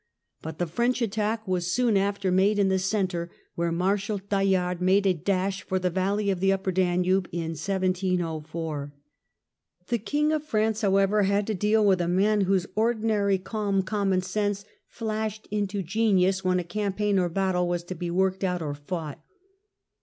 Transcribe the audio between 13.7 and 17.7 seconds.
commonsense flashed into genius when a campaign or a battle